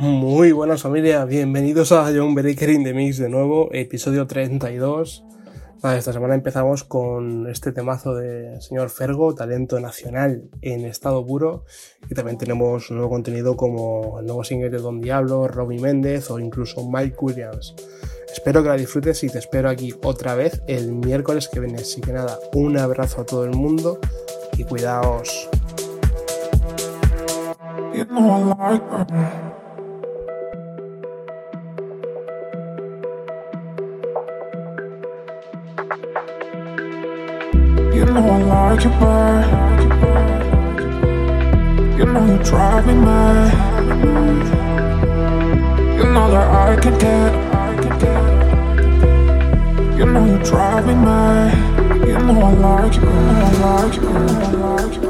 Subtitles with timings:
[0.00, 5.22] Muy buenas familia, bienvenidos a John Breaker in the Mix de nuevo, episodio 32.
[5.94, 11.66] esta semana empezamos con este temazo de señor Fergo, talento nacional en estado puro.
[12.08, 16.38] Y también tenemos nuevo contenido como el nuevo single de Don Diablo, Robbie Méndez o
[16.38, 17.74] incluso Mike Williams.
[18.32, 21.82] Espero que la disfrutes y te espero aquí otra vez el miércoles que viene.
[21.82, 23.98] Así que nada, un abrazo a todo el mundo
[24.56, 25.50] y cuidaos.
[38.12, 38.84] Know I like.
[38.84, 39.46] You like
[41.98, 43.52] you, know you drive me mad.
[45.98, 47.32] You know that I can get.
[49.98, 52.08] You know you drive me mad.
[52.08, 53.08] You know I like you.
[53.08, 53.10] I
[53.64, 54.08] like you.
[54.08, 54.10] I
[54.50, 55.09] like you.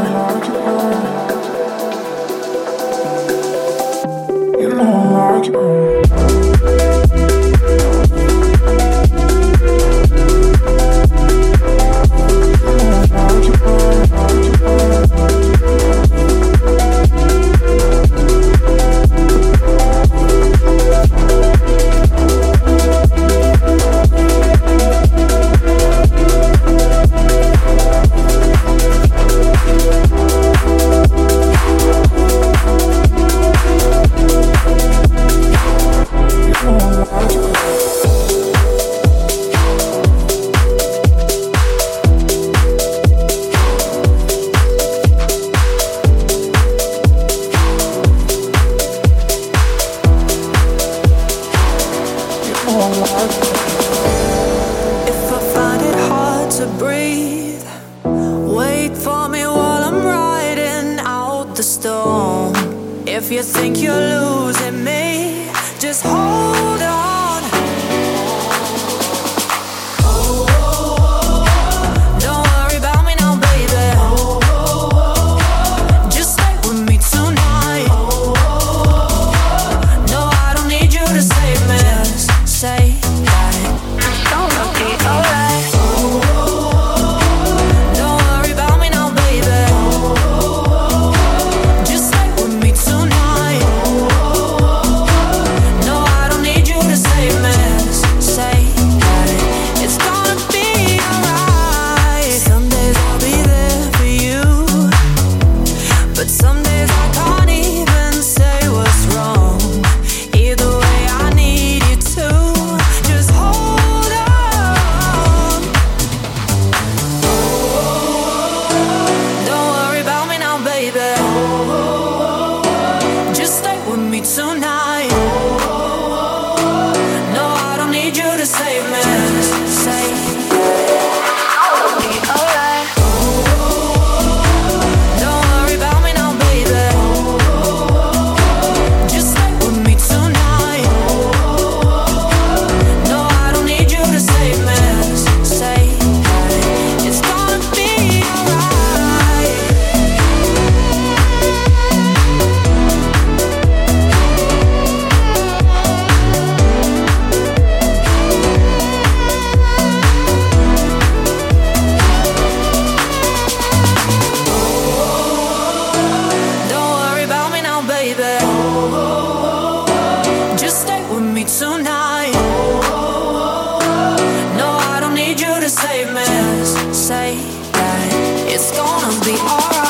[178.63, 179.80] It's gonna be alright.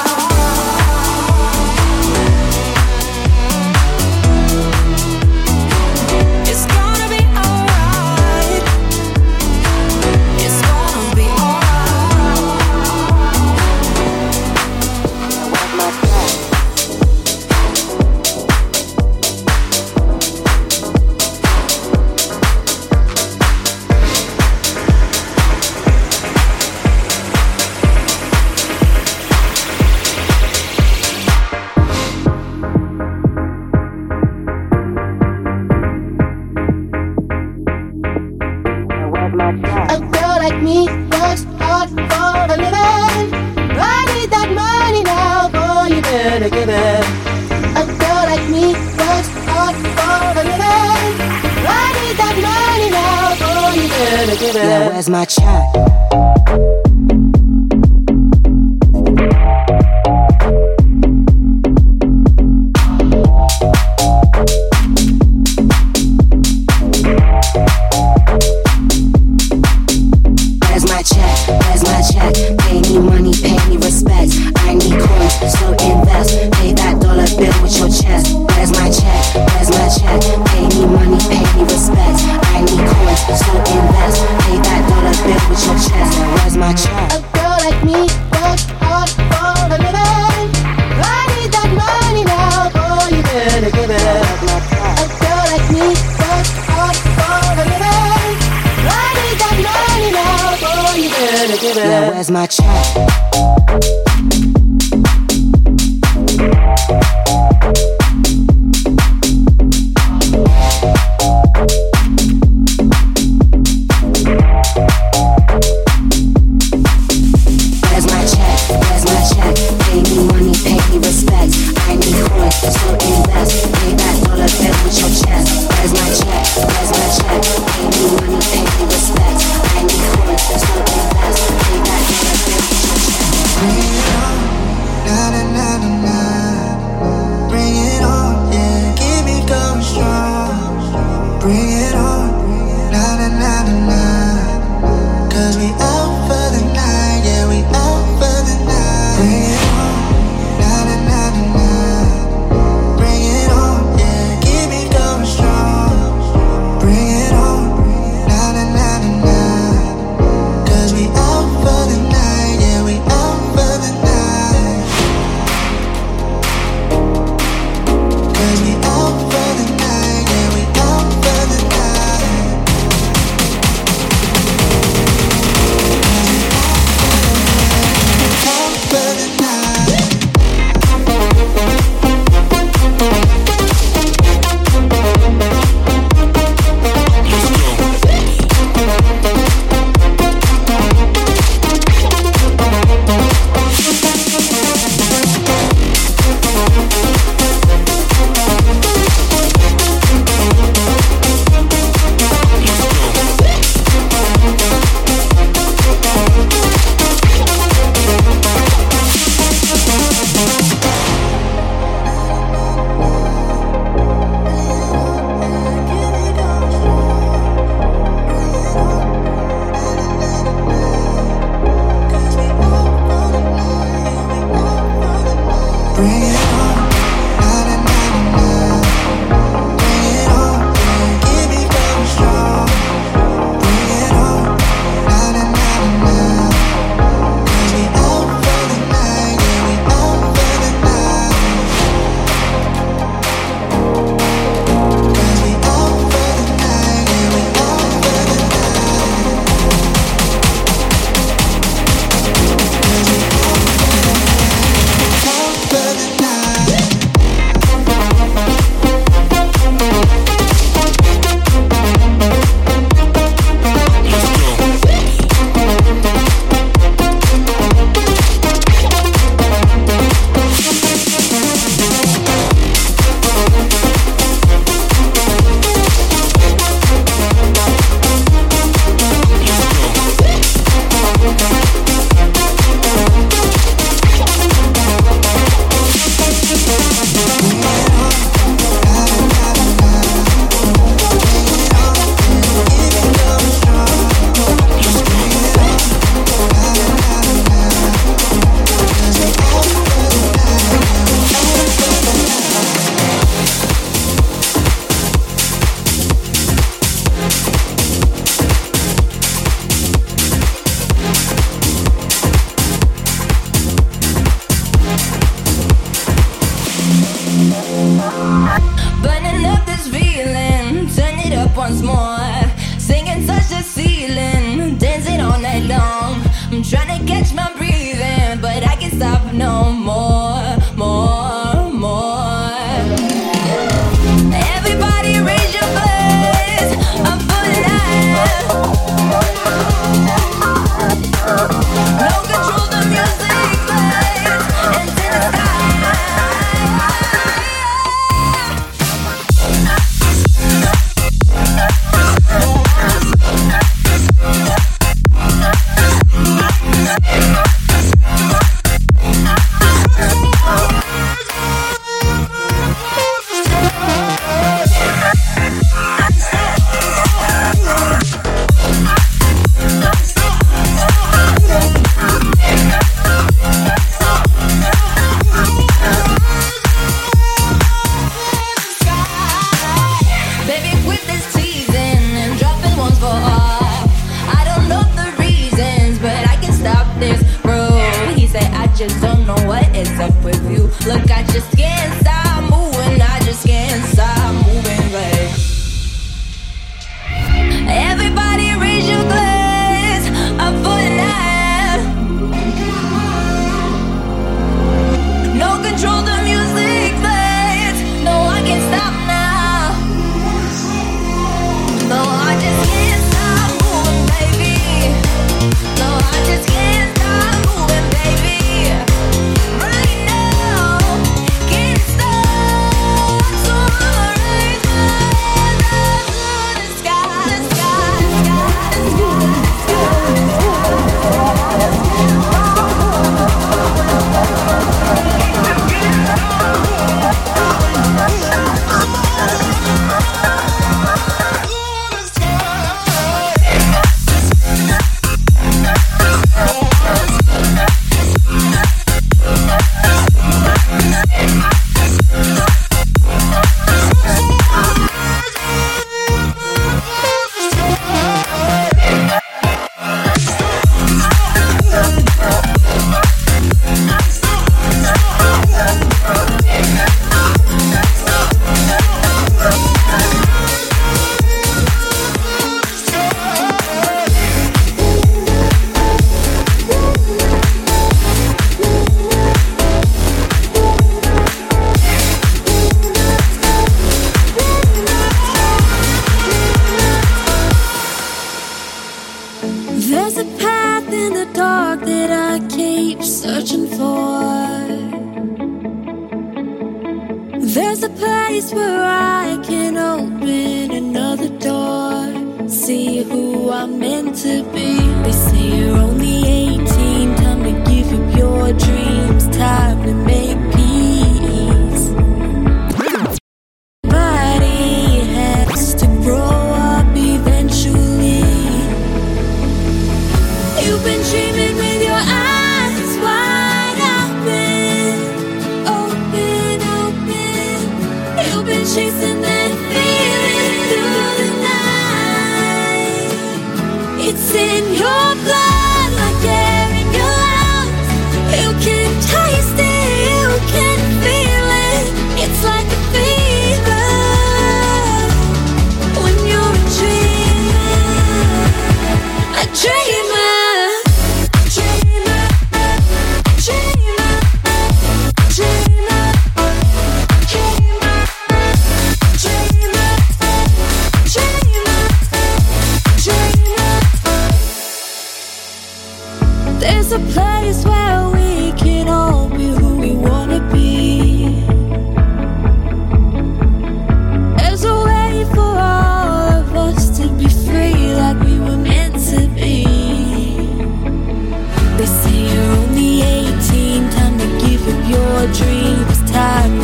[585.27, 586.60] Dreams, time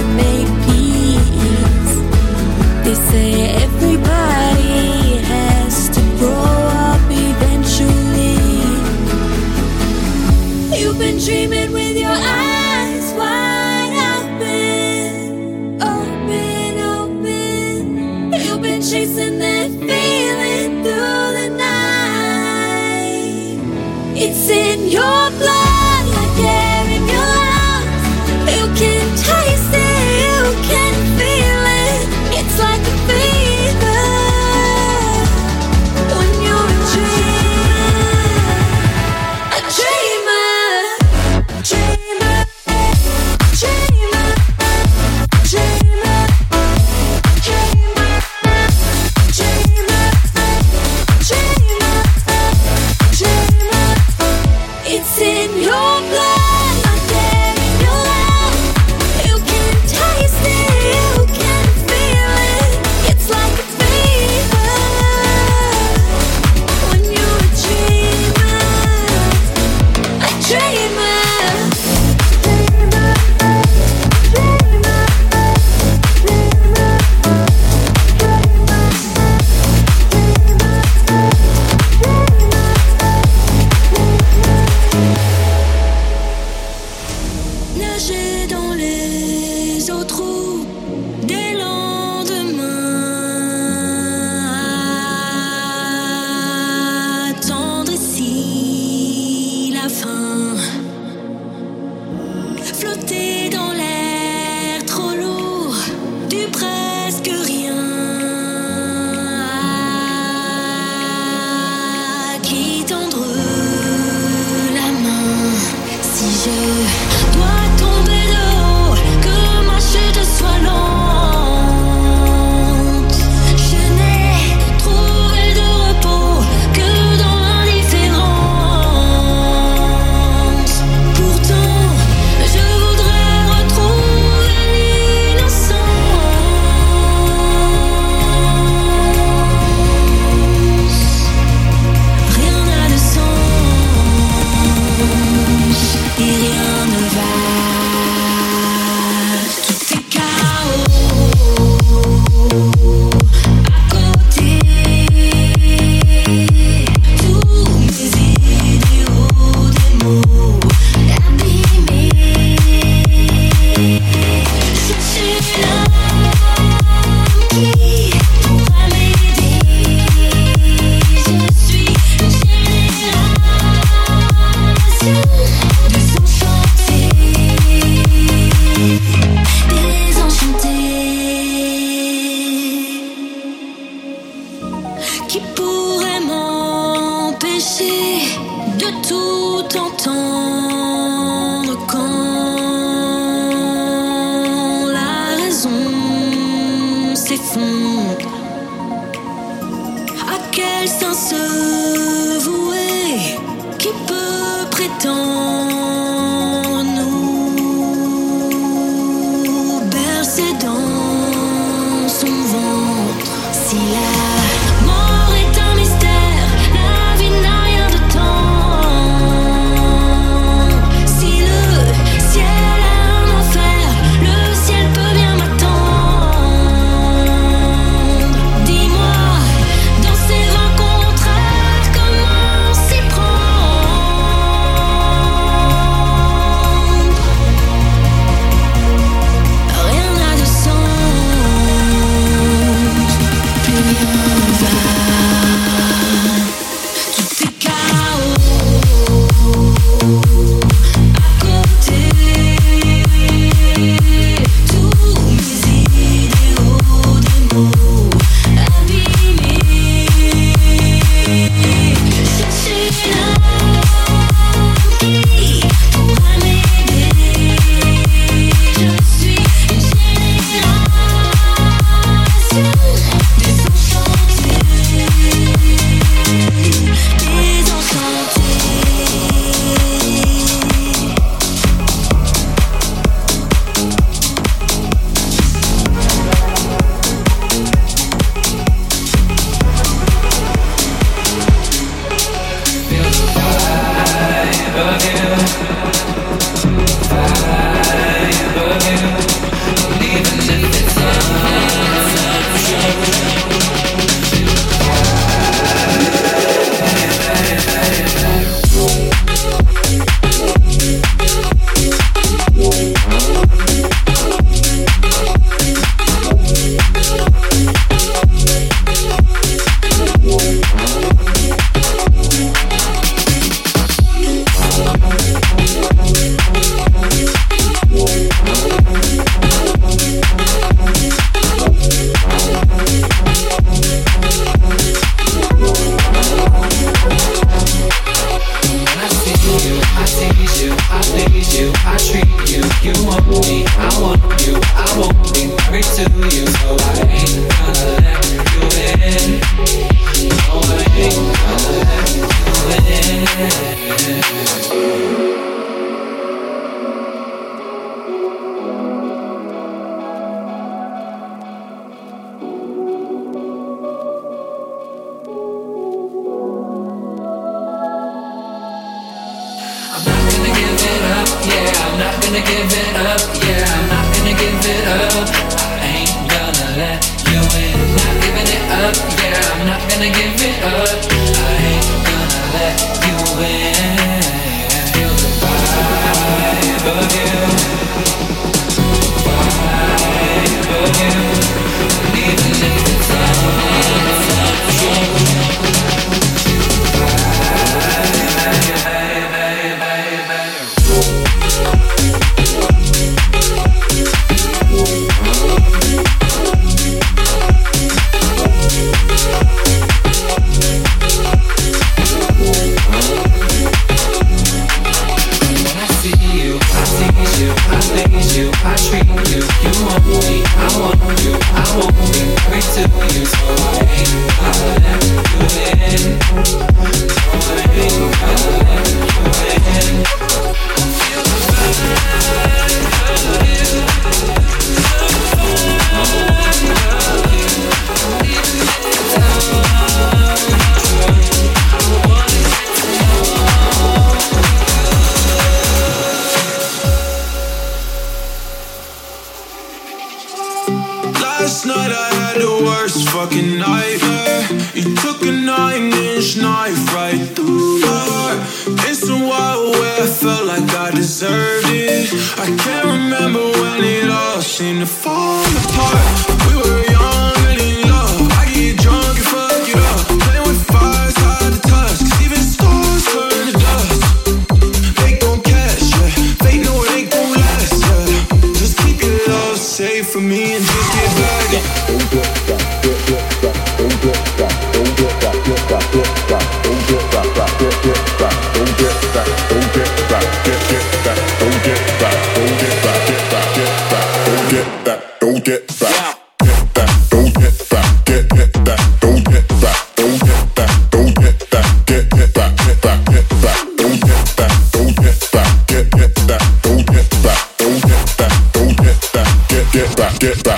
[189.78, 190.57] don't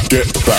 [0.10, 0.59] Get back.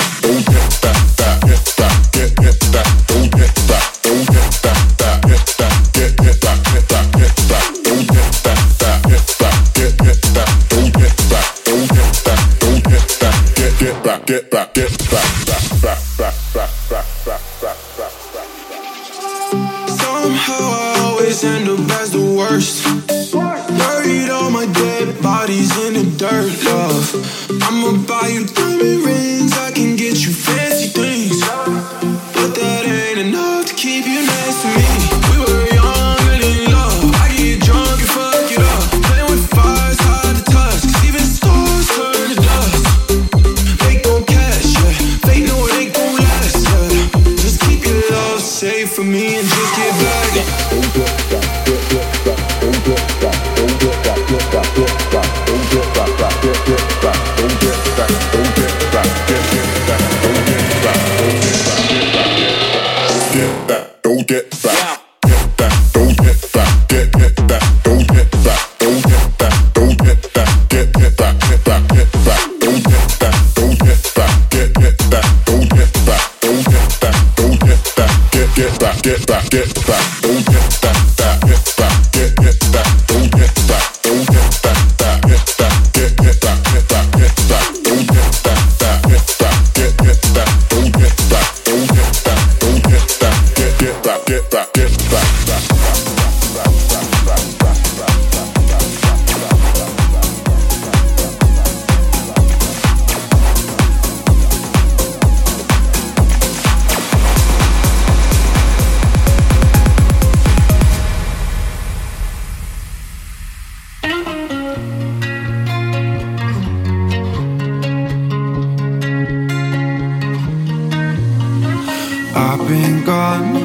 [122.71, 123.57] been gone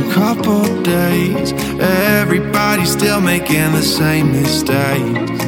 [0.00, 1.52] a couple days.
[2.20, 5.44] Everybody's still making the same mistakes.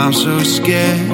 [0.00, 1.10] I'm so scared,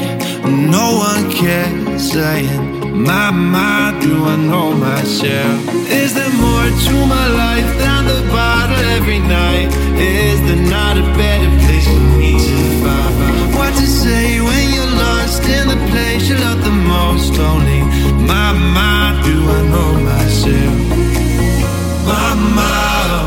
[0.47, 2.13] no one cares.
[2.13, 5.59] Saying, My, my, do I know myself?
[6.03, 9.69] Is there more to my life than the bottle every night?
[9.99, 13.55] Is there not a better place for me to find?
[13.59, 17.35] What to say when you're lost in the place you love the most?
[17.39, 17.83] Only,
[18.31, 21.10] my, my, do I know myself?
[22.11, 23.25] my motto,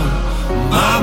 [0.73, 0.95] my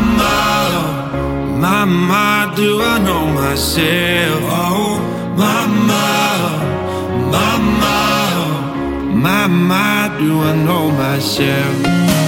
[2.11, 2.39] my.
[2.57, 4.41] Do I know myself?
[4.45, 4.99] Oh,
[5.41, 6.63] my motto,
[9.25, 10.01] my my.
[10.19, 12.20] Do I know myself?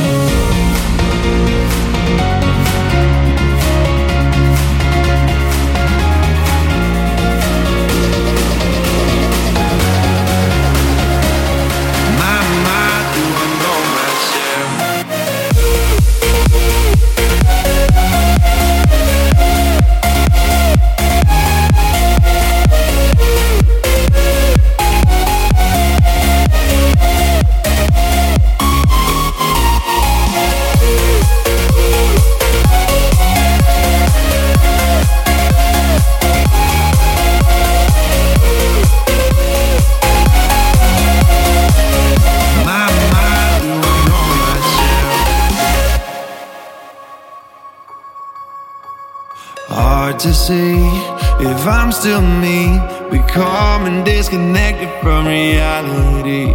[52.02, 52.80] still me.
[53.12, 56.50] Become and disconnected from reality.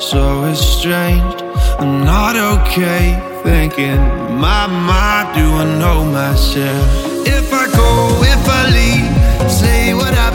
[0.00, 1.36] So it's strange,
[1.78, 3.04] I'm not okay.
[3.44, 4.00] Thinking,
[4.46, 6.88] my mind, do I know myself?
[7.24, 7.90] If I go,
[8.34, 10.33] if I leave, say what I